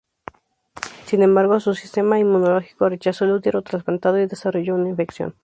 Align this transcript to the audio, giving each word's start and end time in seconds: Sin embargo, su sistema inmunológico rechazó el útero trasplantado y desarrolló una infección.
Sin 1.05 1.21
embargo, 1.21 1.59
su 1.59 1.75
sistema 1.75 2.17
inmunológico 2.17 2.89
rechazó 2.89 3.25
el 3.25 3.33
útero 3.33 3.61
trasplantado 3.61 4.17
y 4.19 4.25
desarrolló 4.25 4.73
una 4.73 4.89
infección. 4.89 5.35